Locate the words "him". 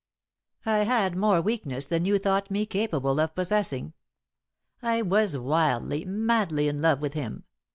7.13-7.43